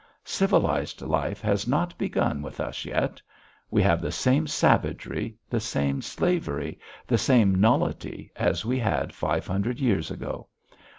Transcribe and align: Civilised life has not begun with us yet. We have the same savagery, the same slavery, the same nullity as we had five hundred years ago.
Civilised 0.25 1.03
life 1.03 1.41
has 1.41 1.67
not 1.67 1.95
begun 1.95 2.41
with 2.41 2.59
us 2.59 2.85
yet. 2.85 3.21
We 3.69 3.83
have 3.83 4.01
the 4.01 4.11
same 4.11 4.47
savagery, 4.47 5.35
the 5.47 5.59
same 5.59 6.01
slavery, 6.01 6.79
the 7.05 7.19
same 7.19 7.53
nullity 7.53 8.31
as 8.35 8.65
we 8.65 8.79
had 8.79 9.13
five 9.13 9.45
hundred 9.45 9.79
years 9.79 10.09
ago. 10.09 10.47